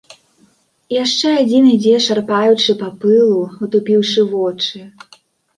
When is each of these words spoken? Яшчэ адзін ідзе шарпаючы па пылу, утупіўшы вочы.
Яшчэ 1.03 1.27
адзін 1.41 1.67
ідзе 1.75 1.93
шарпаючы 2.07 2.71
па 2.81 2.89
пылу, 3.05 3.41
утупіўшы 3.67 4.29
вочы. 4.33 4.79